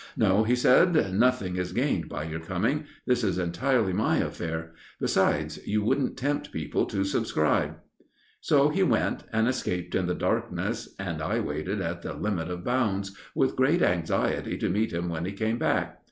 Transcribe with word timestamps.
"No," 0.17 0.43
he 0.43 0.55
said, 0.55 1.13
"nothing 1.13 1.57
is 1.57 1.73
gained 1.73 2.09
by 2.09 2.23
your 2.23 2.39
coming. 2.39 2.85
This 3.05 3.23
is 3.23 3.37
entirely 3.37 3.93
my 3.93 4.17
affair. 4.17 4.73
Besides, 4.99 5.59
you 5.67 5.83
wouldn't 5.83 6.17
tempt 6.17 6.51
people 6.51 6.87
to 6.87 7.03
subscribe." 7.03 7.75
So 8.39 8.69
he 8.69 8.81
went, 8.81 9.25
and 9.31 9.47
escaped 9.47 9.93
in 9.93 10.07
the 10.07 10.15
darkness, 10.15 10.95
and 10.97 11.21
I 11.21 11.39
waited 11.39 11.81
at 11.81 12.01
the 12.01 12.15
limit 12.15 12.49
of 12.49 12.63
"bounds" 12.63 13.15
with 13.35 13.55
great 13.55 13.83
anxiety 13.83 14.57
to 14.57 14.69
meet 14.69 14.91
him 14.91 15.07
when 15.07 15.23
he 15.25 15.33
came 15.33 15.59
back. 15.59 15.99